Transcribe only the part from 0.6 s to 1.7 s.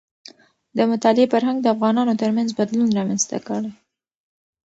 د مطالعې فرهنګ د